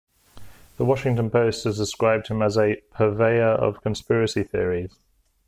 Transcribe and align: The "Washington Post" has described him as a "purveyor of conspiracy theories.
The 0.77 0.83
"Washington 0.85 1.29
Post" 1.29 1.63
has 1.65 1.77
described 1.77 2.29
him 2.29 2.41
as 2.41 2.57
a 2.57 2.81
"purveyor 2.95 3.49
of 3.51 3.83
conspiracy 3.83 4.41
theories. 4.41 4.97